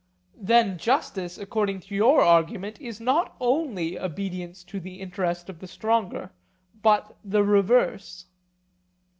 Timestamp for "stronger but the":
5.67-7.43